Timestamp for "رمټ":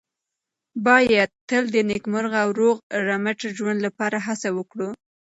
3.07-3.39